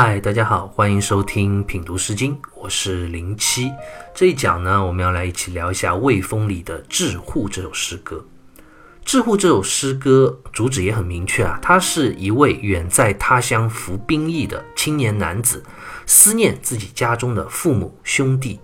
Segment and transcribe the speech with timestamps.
[0.00, 3.72] 嗨，大家好，欢迎收听品读诗经，我是零七。
[4.14, 8.24] 这一讲呢，我们要来一起聊一下《卫风》里的《智户》这首诗歌。
[9.04, 15.64] 《智户》这首诗歌主旨也很明确啊，他是一位远在他乡服兵役的青年男子，
[16.06, 18.60] 思念自己家中的父母兄弟，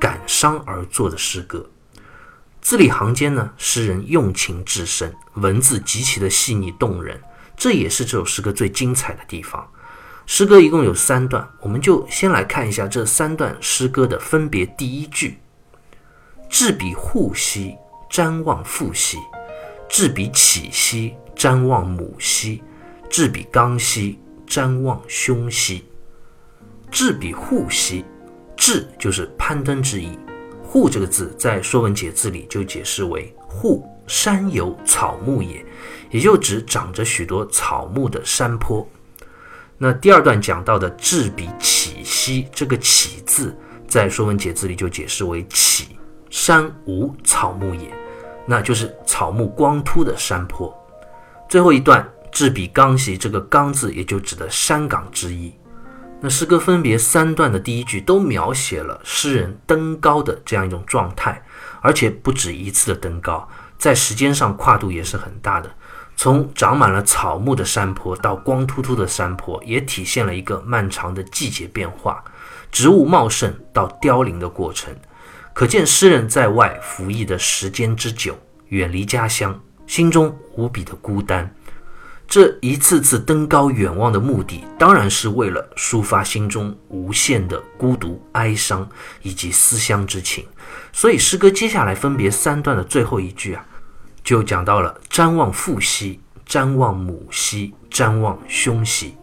[0.00, 1.68] 感伤而作的诗歌。
[2.62, 7.20] 字里行间呢，诗人用情至深，文字极其的细腻动人，
[7.54, 9.70] 这也是这首诗歌最精彩的地方。
[10.32, 14.64] 诗歌一共有三段，我们就先来看一下这三段诗歌的分别。
[14.64, 15.40] 第一句
[16.48, 17.74] ：“置彼户兮，
[18.08, 19.18] 瞻望父兮；
[19.88, 22.62] 置彼启兮，瞻望母兮；
[23.08, 25.84] 置彼刚兮，瞻望兄兮。
[26.92, 28.04] ”“置彼户兮
[28.56, 30.16] ”，“置”就是攀登之意
[30.62, 35.66] ，“户”这个字在《说文解字》里就解释为“户，山有草木也”，
[36.08, 38.88] 也就指长着许多草木的山坡。
[39.82, 43.56] 那第二段讲到的“置彼起兮”，这个“起”字
[43.88, 45.96] 在《说文解字》里就解释为“起
[46.28, 47.90] 山无草木也”，
[48.44, 50.70] 那就是草木光秃的山坡。
[51.48, 55.54] 最后一段“置彼冈兮”，这个“冈”字也就指的山岗之意。
[56.20, 61.42] 那诗歌分别三段的第一句都描写了诗人登高的这样一种状态，
[61.80, 65.74] 而且不止一次的登高，在时间上跨度也是很大的。
[66.22, 72.22] 从长满了草木的山坡到光秃秃的山坡，也体现了一个漫长的季节变化，
[72.70, 74.94] 植物茂盛到凋零的过程。
[75.54, 81.50] 可见诗人在外服役的时间之久，远离家乡，心中无比的孤单。
[82.28, 88.86] 这一次次登高远望的目的，当然是为了抒发心中无限的孤独、哀伤
[89.22, 90.44] 以及思乡之情。
[90.92, 93.64] 所以，诗歌接下来分别三段的最后一句啊。
[94.30, 99.16] 就讲到了瞻望父兮，瞻望母兮，瞻望兄兮。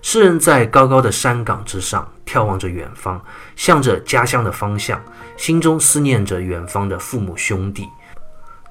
[0.00, 3.20] 诗人在高高的山岗之上眺望着远方，
[3.56, 5.02] 向着家乡的方向，
[5.36, 7.88] 心中思念着远方的父母兄弟。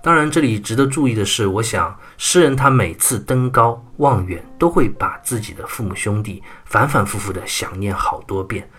[0.01, 8.69] 当然，这里值得注意的是，我想诗人他每次登高望远，都会把自己的父母兄弟反反复复的想念好多遍。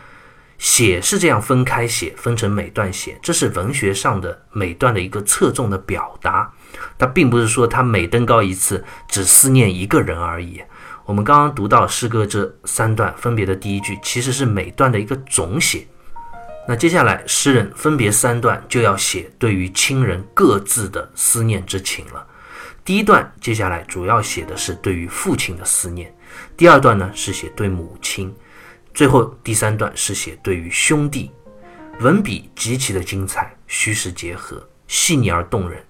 [0.56, 6.50] 写是这样分开写，分成每段写，这是文学上的每段的一个侧重的表达。
[6.96, 10.62] 他并不是说他每登高一次只思念一个人而已。
[11.04, 15.86] 我们刚刚读到诗歌这三段分别的第一句，其实是每段的一个总写。
[16.68, 22.26] 那接下来诗人分别三段就要写对于亲人各自的思念之情了。
[22.84, 26.14] 第一段接下来主要写的是对于父亲的思念，
[26.58, 28.34] 第二段呢是写对母亲，
[28.92, 31.30] 最后第三段是写对于兄弟。
[32.00, 35.82] 文笔极其的精彩，虚实结合，细腻而动人。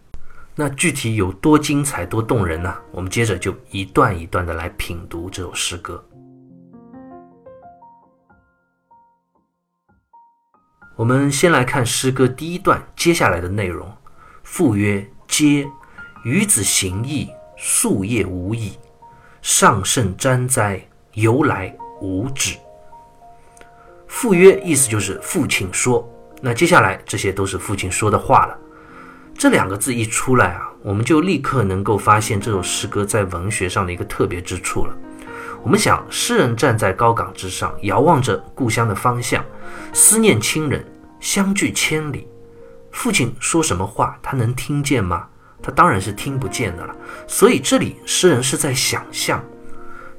[0.60, 2.74] 那具体有多精彩、多动人呢？
[2.90, 6.04] 我们接着就一段一段的来品读这首诗歌。
[10.96, 13.88] 我们先来看诗歌第一段接下来的内容：
[14.42, 15.64] 父曰：“嗟，
[16.24, 18.72] 与子行义，夙夜无已。
[19.40, 22.58] 上甚瞻哉，由来无止。”
[24.08, 26.04] 父曰，意思就是父亲说。
[26.40, 28.58] 那接下来这些都是父亲说的话了。
[29.38, 34.92] 这两个字一出来啊，我们就立刻能够发现这首诗歌在文学上的一个特别之处了。
[35.62, 39.44] 我们想，诗人站在高岗之上，遥望着故乡的方向，
[39.92, 40.84] 思念亲人，
[41.20, 42.26] 相距千里。
[42.90, 45.28] 父亲说什么话，他能听见吗？
[45.62, 46.96] 他当然是听不见的了。
[47.28, 49.40] 所以这里诗人是在想象。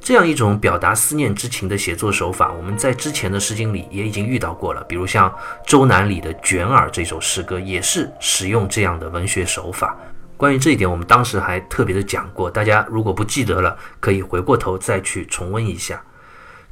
[0.01, 4.83] 这样一种表达思念之情的写作手法，我们在之前的《诗经》里也已经遇到过了。
[4.85, 5.33] 比如像
[5.67, 9.95] 周南里的《卷耳》这首诗歌，也是使用这样的文学手法。
[10.35, 12.49] 关于这一点，我们当时还特别的讲过。
[12.49, 16.01] 大家如果不记得了，可以回过头再去重温一下。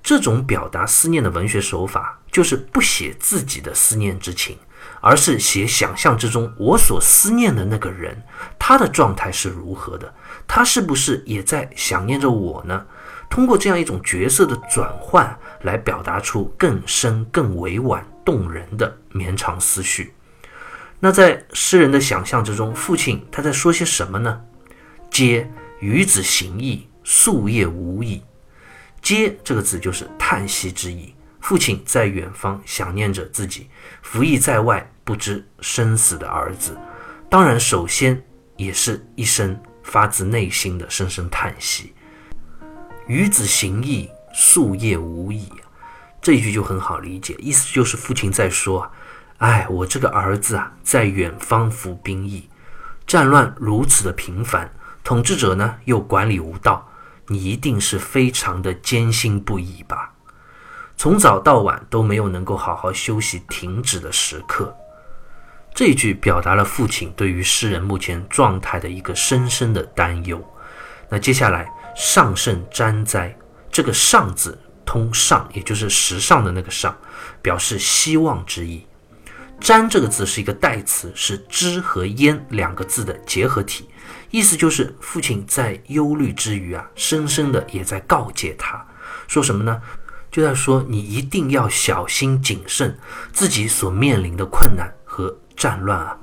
[0.02, 4.58] 这种表达思念的文学手法，就是不写自己的思念之情，
[5.02, 8.24] 而是写想象之中我所思念的那个人，
[8.58, 10.14] 他的状态是如何的，
[10.48, 12.86] 他是不是也在想念着我呢？
[13.30, 20.14] 通过这样一种角色的转换，来表达出更深、更委婉、动人的绵长思绪。
[21.00, 24.42] 那在诗人的想象之中，父亲他在说些什么呢？
[25.12, 25.48] 嗟，
[25.80, 28.24] 与子行义，夙夜无已。
[29.02, 31.14] 嗟这个字就是叹息之意。
[31.40, 33.70] 父亲在远方想念着自己
[34.02, 36.78] 服役在外不知生死的儿子，
[37.30, 38.22] 当然首先
[38.58, 41.94] 也是一声发自内心的声声叹息。
[43.08, 45.50] 与子行义，夙夜无已。
[46.22, 48.92] 这一句就很好理解，意思就是父亲在说
[49.40, 52.50] ：“哎，我这个儿子啊，在远方服兵役，
[53.06, 54.74] 战乱如此的频繁，
[55.04, 56.90] 统治者呢又管理无道，
[57.28, 60.12] 你一定是非常的艰辛不已吧？”
[60.98, 64.76] 从早到晚都没有能够好好休息停止的时刻。
[65.74, 70.44] 这句表达了父亲对于诗人目前状态的一个深深的担忧。
[71.08, 73.36] 那接下来“上圣瞻哉”
[73.74, 76.96] 这个“上”字通“上”，也就是时尚的那个“上”，
[77.42, 78.86] 表示希望之意。
[79.60, 83.90] “瞻”这个字是一个代词，是“知”和“焉”两个字的结合体，
[84.30, 88.86] 意思就是父亲在忧虑之余啊，深深的也在告诫他，
[89.28, 89.82] 说什么呢？
[90.30, 92.96] 就在说你一定要小心谨慎
[93.34, 95.36] 自己所面临的困难和。
[95.58, 96.16] 战乱啊，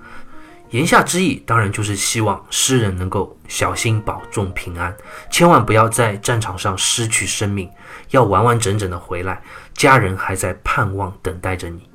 [0.75, 4.93] 言下之意当然就是希望诗人能够小心保重平安，
[5.31, 7.71] 千万不要在战场上失去生命，
[8.11, 9.41] 要完完整整的回来，
[9.75, 11.89] 家人还在盼望等待着你。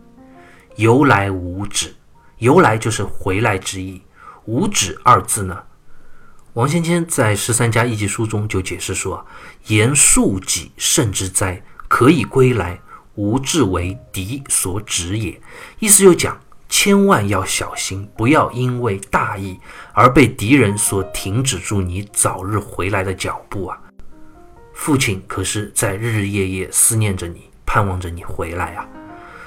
[0.78, 1.94] 由来无止，
[2.38, 4.02] 由来就是回来之意。
[4.46, 5.62] 无止二字呢，
[6.54, 9.28] 王先谦在《十三家艺集书》中就解释说
[9.68, 12.80] ：“言数己甚之哉，可以归来，
[13.16, 15.38] 无志为敌所止也。”
[15.80, 16.40] 意思就讲。
[16.70, 19.60] 千万要小心，不要因为大意
[19.92, 23.78] 而被敌人所停止住你早日回来的脚步啊！
[24.74, 28.88] 父亲可是在日日夜夜思念着你，盼望着你回来啊！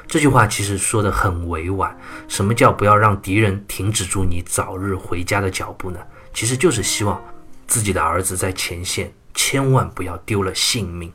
[0.09, 1.97] 这句话其实说的很委婉。
[2.27, 6.01] 什么叫不要让敌人停止住你早日回家的脚步呢？
[6.35, 7.23] 其实就是希望
[7.69, 11.11] 自己的儿子在前线千万不要丢了性命。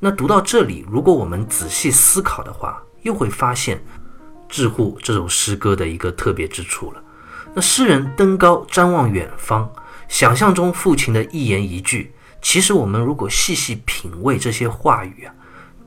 [0.00, 3.78] 那读到这里，如果我们仔细思考的话，又会发现。
[4.50, 7.02] 《致护》这首诗歌的一个特别之处了。
[7.54, 9.72] 那诗人登高瞻望远方，
[10.08, 12.12] 想象中父亲的一言一句，
[12.42, 15.34] 其实我们如果细细品味这些话语啊，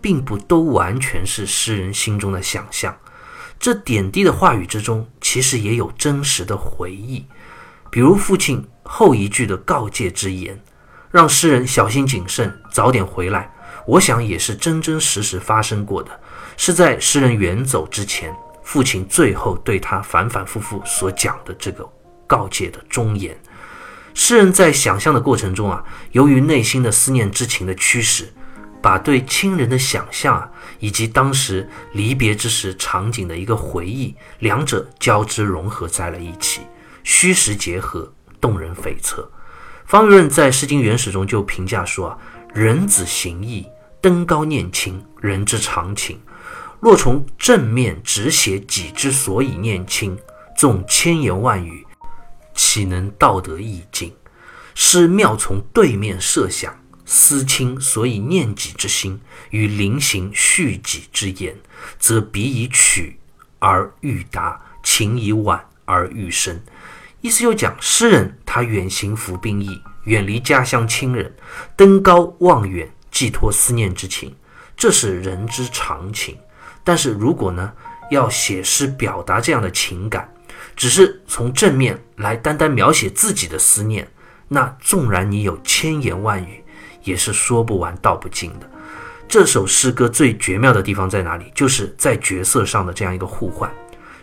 [0.01, 2.95] 并不都完全是诗人心中的想象。
[3.59, 7.25] 这点滴的话语之中，其实也有真实的回忆。
[7.89, 10.61] 比如父亲后一句的告诫之言，
[11.11, 13.49] 让诗人小心谨慎，早点回来。
[13.85, 16.19] 我想也是真真实实发生过的，
[16.57, 18.35] 是在诗人远走之前。
[18.63, 21.87] 父亲最后对他反反复复所讲的这个
[22.25, 23.37] 告诫的忠言，
[24.13, 28.31] 诗人在想象的过程中啊，由于内心的思念之情的驱使，
[28.81, 30.49] 把对亲人的想象啊，
[30.79, 36.61] 以及当时离别之时场景的一个回忆，两者交织融合在了一起，
[37.03, 39.25] 虚实结合，动人悱恻。
[39.85, 42.17] 方玉润在《诗经原始》中就评价说啊
[42.55, 43.67] ：“人子行义，
[44.01, 46.19] 登高念亲，人之常情。”
[46.83, 50.19] 若从正面直写己之所以念亲，
[50.57, 51.87] 纵千言万语，
[52.53, 54.13] 岂能道得意境？
[54.75, 59.21] 诗妙从对面设想，思亲所以念己之心，
[59.51, 61.55] 与临行续己之言，
[61.97, 63.17] 则彼以曲
[63.59, 66.61] 而欲达，情以婉而欲深。
[67.21, 71.33] 意思就讲，诗人他远行服兵役，远离家乡亲人，
[71.77, 74.35] 登高望远，寄托思念之情，
[74.75, 76.37] 这是人之常情。
[76.83, 77.71] 但是如果呢，
[78.11, 80.29] 要写诗表达这样的情感，
[80.75, 84.07] 只是从正面来单单描写自己的思念，
[84.47, 86.63] 那纵然你有千言万语，
[87.03, 88.69] 也是说不完道不尽的。
[89.27, 91.51] 这首诗歌最绝妙的地方在哪里？
[91.55, 93.71] 就是在角色上的这样一个互换。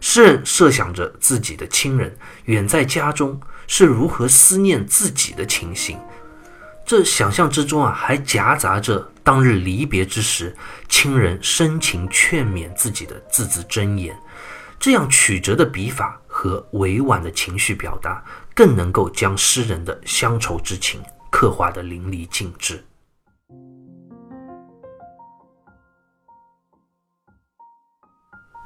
[0.00, 5.98] 诗人设想着自己的亲人远在家中是如何思念自己的情形。
[6.90, 10.52] 这想象之中啊，还夹杂着当日离别之时，
[10.88, 14.12] 亲人深情劝勉自己的字字真言。
[14.76, 18.20] 这样曲折的笔法和委婉的情绪表达，
[18.56, 22.84] 更能够将诗人的乡愁之情刻画得淋漓尽致。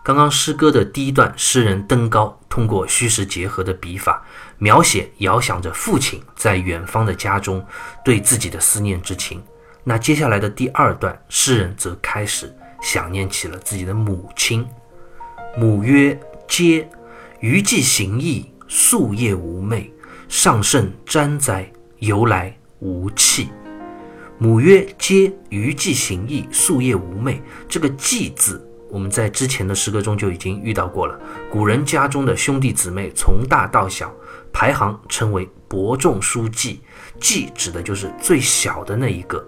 [0.04, 4.22] 刚刚诗歌的第一段，诗人登高，通过虚实结合的笔法，
[4.58, 7.64] 描写遥想着父亲在远方的家中
[8.04, 9.42] 对自己的思念之情。
[9.82, 14.66] 那接下来的第二段，诗人则开始想念起了自己的母亲。
[15.56, 16.86] 母曰：“嗟，
[17.40, 19.88] 余既行义，夙夜无寐。
[20.28, 21.66] 上甚瞻哉，
[22.00, 23.48] 由来无弃。”
[24.36, 28.62] 母曰：“嗟，余既行义，夙夜无寐。”这个“既”字。
[28.94, 31.18] 我们在之前的诗歌中就已经遇到过了。
[31.50, 34.14] 古人家中的兄弟姊妹从大到小
[34.52, 36.80] 排行称为伯仲叔季，
[37.18, 39.44] 季指的就是最小的那一个。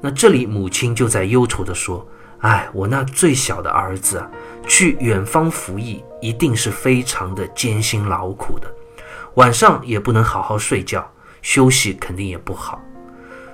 [0.00, 2.06] 那这里母亲就在忧愁地说
[2.38, 4.30] ：“哎，我那最小的儿子啊，
[4.64, 8.72] 去远方服役，一定是非常的艰辛劳苦的，
[9.34, 11.04] 晚上也不能好好睡觉，
[11.42, 12.80] 休息肯定也不好。”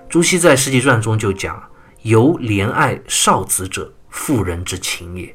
[0.06, 1.62] 朱熹在《世纪传》中就讲
[2.02, 5.34] ：“由怜爱少子者。”妇人之情也，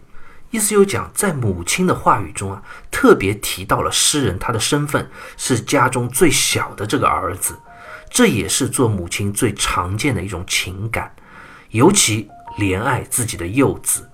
[0.51, 7.55] 意思又讲，在母亲的话语中啊，特别提到了诗人他的身份是家中最小的这个儿子，
[8.09, 11.13] 这也是做母亲最常见的一种情感。
[11.71, 14.09] 尤其怜爱自己的幼子。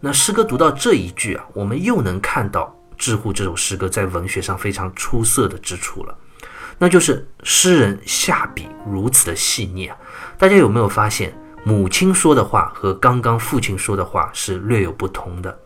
[0.00, 6.16] 那诗歌读到这一句啊，我们又能看到《致护》这首诗歌在文学上非常出色的之处了，
[6.78, 9.96] 那就是诗人下笔如此的细腻啊。
[10.36, 11.32] 大家有没有发现，
[11.66, 15.58] 母亲说的话和刚刚父亲说的话是略有不同的？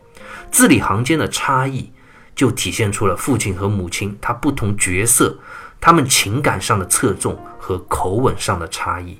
[0.50, 1.92] 字里行间的差异，
[2.34, 5.36] 就体现出了父亲和母亲他不同角色，
[5.78, 9.18] 他们情感上的侧重和口吻上的差异。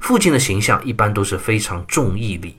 [0.00, 2.56] 父亲的形象一般都是非常重义理、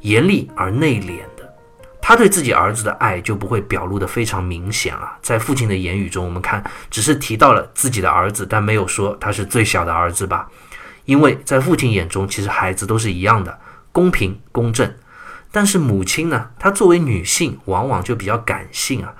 [0.00, 1.54] 严厉而内敛的，
[2.00, 5.18] 他对自己儿子的爱就不会表露得非常明显啊。
[5.20, 10.48] 在父亲的言语中，我们看只是提到了自己的儿子，但没有说他是最小的儿子吧？
[11.04, 13.58] 因为在父亲眼中，其实孩子都是一样的，
[13.90, 14.94] 公平公正。
[15.50, 16.50] 但是母亲呢？
[16.58, 19.14] 她作为女性，往往就比较感性啊，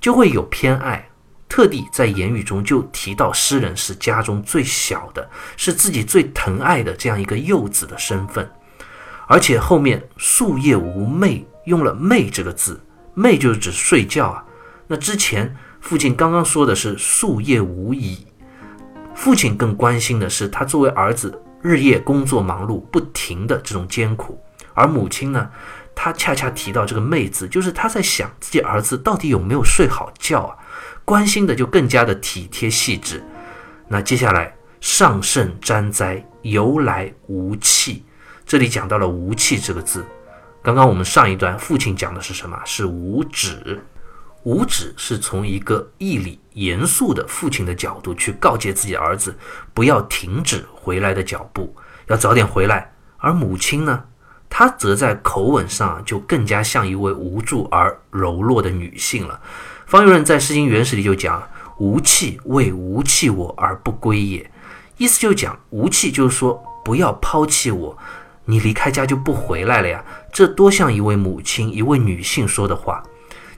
[0.00, 1.08] 就会有偏爱。
[1.48, 8.48] 特地在言语中就提到诗人是家中最小的，是自己最疼爱的这样一个幼子的身份。
[9.26, 12.80] 而且后面“夙夜无寐”用了“寐”这个字
[13.16, 14.44] ，“寐”就是指睡觉啊。
[14.86, 18.26] 那之前父亲刚刚说的是“夙夜无已”，
[19.20, 24.42] 父亲更关心的是他作为儿子日夜工作忙碌不停的这种艰苦。
[24.72, 25.50] 而母亲呢，
[25.94, 30.56] 她恰恰提到这个“妹子”，就是她在想自己儿子到底有没有睡好觉啊，
[31.04, 33.22] 关心的就更加的体贴细致。
[33.88, 38.02] 那接下来“上圣瞻哉，由来无气”，
[38.46, 40.02] 这里讲到了“无气”这个字。
[40.62, 42.58] 刚刚我们上一段父亲讲的是什么？
[42.64, 43.82] 是无止。
[44.42, 49.36] 无止是从一个义理严肃的父亲的角度去告诫自己儿子
[49.74, 51.74] 不要停止回来的脚步，
[52.06, 52.92] 要早点回来。
[53.18, 54.04] 而母亲呢？
[54.48, 59.40] 她则在口吻上就更加像一位无助而柔弱的女性了。
[59.86, 64.50] 方玉润在《诗经原始》里就讲：“无弃，为无弃我而不归也。”
[64.98, 67.96] 意思就讲无弃，就是说不要抛弃我，
[68.46, 70.04] 你离开家就不回来了呀。
[70.32, 73.02] 这多像一位母亲、一位女性说的话。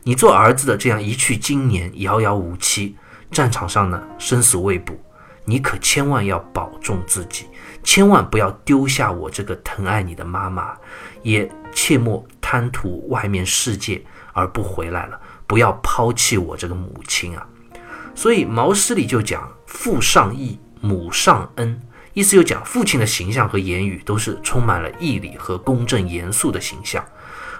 [0.04, 2.96] 你做儿子的这样一去经年，遥遥无期，
[3.30, 4.98] 战场上呢生死未卜，
[5.44, 7.46] 你可千万要保重自己。
[7.84, 10.76] 千万不要丢下我这个疼爱你的妈妈，
[11.22, 15.20] 也切莫贪图外面世界而不回来了。
[15.46, 17.46] 不要抛弃我这个母亲啊！
[18.14, 21.78] 所以《毛诗》里就讲“父上义，母上恩”，
[22.14, 27.04] 意思就讲父亲的形象和言语都是充满了义理和公正严肃的形象，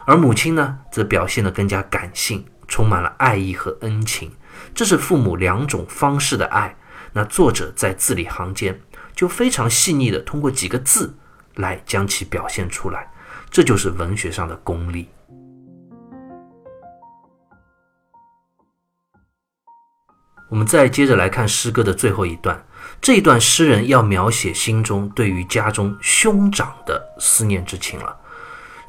[0.07, 4.31] 而母亲呢，则表现得更加感性，充满了爱意和恩情。
[4.75, 6.77] 这是父母两种方式的爱。
[7.13, 8.81] 那作者在字里行间。
[9.15, 11.15] 就非常细腻的通过几个字
[11.57, 13.07] 来将其表现出来，
[13.51, 15.07] 这就是文学上的功力。
[20.49, 22.65] 我们再接着来看诗歌的最后一段，
[23.03, 28.17] 这一段诗人要描写心中对于家中兄长的思念之情了。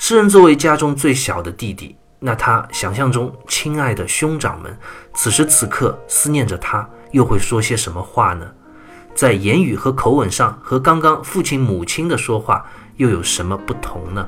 [0.05, 4.77] 诗人作为家中最小的弟弟，那他想象中亲爱的兄长们
[5.13, 8.45] 此时此刻思念着他，又会说些什么话呢？
[9.15, 14.27] 在言语和口吻上，和刚刚父亲母亲的说话又有什么不同呢？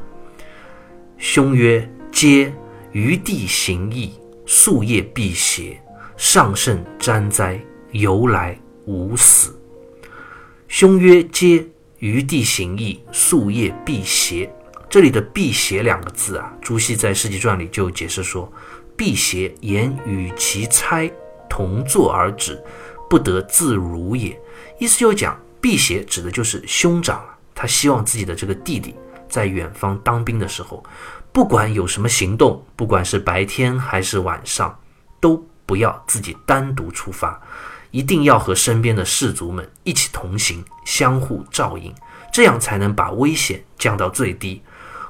[1.17, 2.53] 兄曰：“皆
[2.93, 4.13] 于地行义，
[4.47, 5.77] 夙夜辟邪，
[6.15, 7.59] 上圣瞻哉，
[7.91, 9.53] 由来无死。”
[10.69, 11.67] 兄曰：“皆
[11.99, 14.49] 于地行义，夙夜辟邪。”
[14.89, 18.51] 这里的“辟邪”两个字啊，朱熹在《世纪传》里就解释说
[18.95, 21.11] ：“辟邪言与其差
[21.49, 22.63] 同坐而止，
[23.09, 24.39] 不得自如也。”
[24.79, 27.21] 意思就是讲，辟邪指的就是兄长，
[27.53, 28.95] 他希望自己的这个弟弟
[29.27, 30.81] 在远方当兵的时候，
[31.33, 34.79] 不管有什么行动，不管是白天还是晚上，
[35.19, 37.41] 都不要自己单独出发，
[37.91, 41.93] 一定要和身边的士卒们一起同行，相互照应，
[42.31, 44.61] 这样才能把危险降到最低。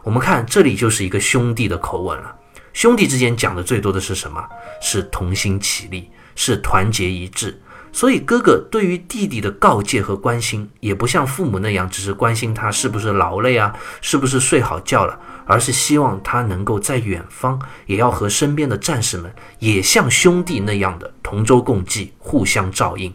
[0.06, 2.36] 我们看这里就是一个兄弟的口吻了，
[2.74, 4.48] 兄弟之间讲的最多的是什么？
[4.80, 7.60] 是同心齐力，是团结一致。
[7.92, 23.12] 所以，哥哥对于弟弟的告诫和关心，也不像父母那样，只是关心他是不是劳累啊，是不是睡好觉了，而是希望他能够在远方，也要和身边的战士们，也像兄弟那样的同舟共济，互相照应，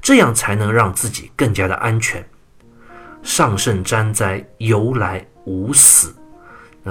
[0.00, 2.26] 这样才能让自己更加的安全。
[3.22, 6.14] 上圣瞻哉，由来无死。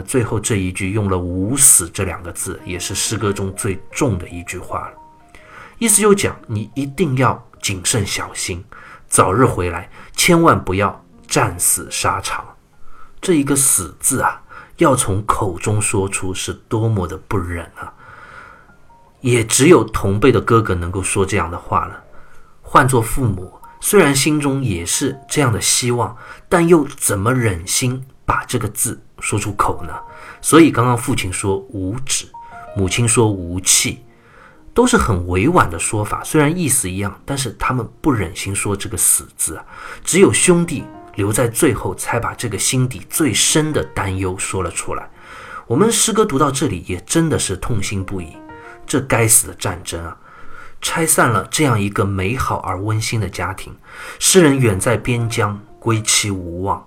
[0.02, 4.94] 最后这一句用了“无死”这两个字，也是诗歌中最重的一句话了。
[5.78, 8.64] 意思就讲，你一定要谨慎小心，
[9.08, 12.46] 早日回来，千万不要战死沙场。
[13.22, 14.42] 这一个“死”字啊，
[14.78, 17.94] 要从口中说出，是多么的不忍啊！
[19.22, 22.04] 也只有同辈的哥哥能够说这样的话了。
[22.62, 23.52] 换做父母，
[23.82, 26.16] 虽然心中也是这样的希望，
[26.48, 29.92] 但又怎么忍心把这个字说出口呢？
[30.40, 32.28] 所以刚刚父亲说无止，
[32.78, 34.04] 母亲说无气，
[34.72, 39.66] 都是很委婉的说法，虽然意思一样，但是他们不忍心说这个死字啊。
[40.04, 40.84] 只有兄弟
[41.16, 45.10] 留在最后，才把这个心底最深的担忧说了出来。
[45.66, 48.38] 我们诗歌读到这里，也真的是痛心不已。
[48.86, 50.16] 这该死的战争啊，
[50.82, 53.76] 拆散了这样一个美好而温馨的家庭。
[54.20, 56.86] 诗人远在边疆，归期无望，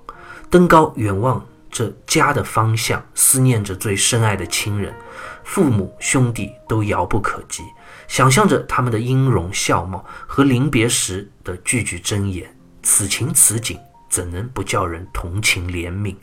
[0.52, 4.94] 登高远望这家的方向，思念着最深爱的亲人，
[5.42, 7.62] 父母兄弟都遥不可及，
[8.06, 12.54] 想象着他们的音容笑貌和临别时的句句真言。
[12.82, 13.80] 此情此景，
[14.10, 16.14] 怎能不叫人同情怜悯，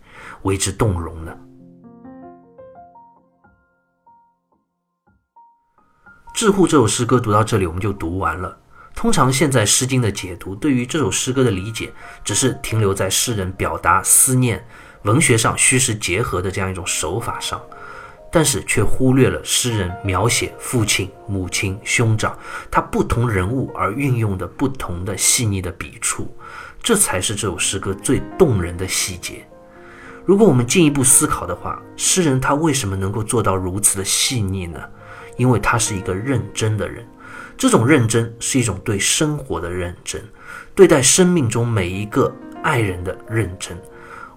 [0.44, 1.36] 为之动容呢？
[6.36, 8.56] 《致护》这首诗歌读到这里，我们就读完了。
[9.00, 11.90] 通常现在《诗经》的解读，对于这首诗歌的理解，
[12.22, 14.62] 只是停留在诗人表达思念、
[15.04, 17.62] 文学上虚实结合的这样一种手法上，
[18.30, 22.38] 但是却忽略了诗人描写父亲、母亲、兄长
[22.70, 26.30] 他不同人物而运用的不同的细腻的笔触，
[26.84, 29.48] 这才是这首诗歌最动人的细节。
[30.26, 34.78] 如果我们进一步思考的话，诗人他为什么能够做到如此的细腻呢？
[35.38, 37.08] 因为他是一个认真的人，
[37.60, 40.24] 这种认真是一种对生活的认真，
[40.74, 43.78] 对待生命中每一个爱人的认真。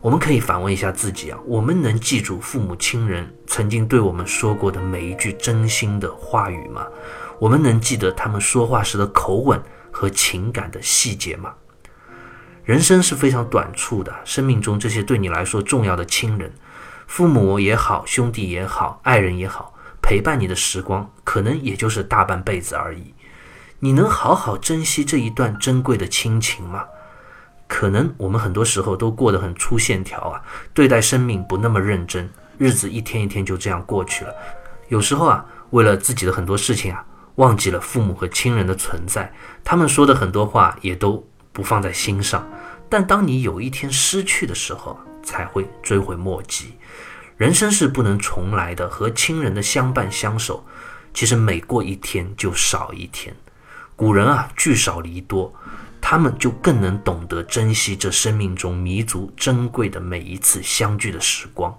[0.00, 6.84] 我们可以反问一下自己啊，我们能记住父母亲人曾经对我们说过的每一句真心的话语吗？
[7.38, 9.62] 我们能记得他们说话时的口吻
[9.92, 11.54] 和情感的细节吗？
[12.64, 16.52] 人生是非常短促的，生命中这些对你来说重要的亲人，
[17.06, 19.71] 父母也好，兄弟也好，爱人也好。
[20.12, 23.14] 陪伴你的时光，可能也就是大半辈子而已。
[23.78, 26.84] 你能好好珍惜这一段珍贵的亲情吗？
[27.66, 30.42] 可能我们很多时候都过得很粗线条啊，
[30.74, 34.34] 对待生命不那么认真，日子一天一天就这样过去了。
[34.88, 37.02] 有时候啊，为了自己的很多事情啊，
[37.36, 39.32] 忘记了父母和亲人的存在，
[39.64, 42.46] 他们说的很多话也都不放在心上。
[42.90, 46.74] 但当你有一天失去的时候，才会追悔莫及。
[47.36, 50.64] 人生是不能重来的，和亲人的相伴相守，
[51.12, 53.34] 其实每过一天就少一天。
[53.96, 55.52] 古人啊，聚少离多，
[56.00, 61.76] 他们就更能懂得珍惜这生命中弥足珍贵的每一次相聚的时光。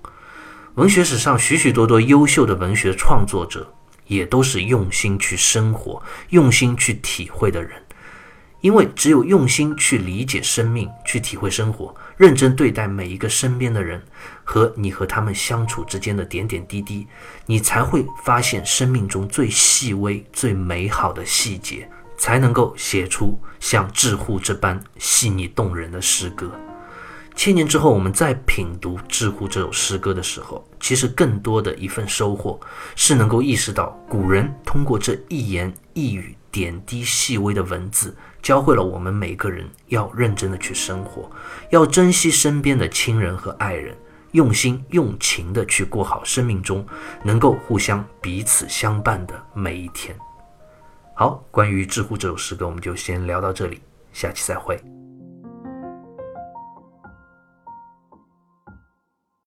[0.75, 3.71] 文学史上许许多多优秀的文学创作者，
[4.07, 7.71] 也都是用心去生活、用心去体会的人。
[8.61, 14.01] 因为只有用心去理解生命，去体会生活，认真对待每一个身边的人
[14.43, 17.07] 和你和他们相处之间的点点滴滴，
[17.45, 26.51] 你才会发现生命中最细微、最美好的细节，才能够写出像《致护》这般细腻动人的诗歌。
[27.35, 32.59] 千年之后，我们在品读《致护》这首诗歌的时候，其实更多的一份收获
[32.95, 38.15] 是能够意识到，古人通过这一言一语、点滴细微的文字。
[38.43, 41.31] 教会了我们每个人要认真的去生活，
[41.71, 43.95] 要珍惜身边的亲人和爱人，
[44.33, 46.85] 用心用情的去过好生命中
[47.23, 50.15] 能够互相彼此相伴的每一天。
[51.15, 55.02] 好，关于《知乎》这首诗歌，我们就先聊到这里，下期再会。